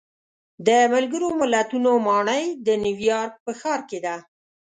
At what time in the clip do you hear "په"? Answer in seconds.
3.45-3.51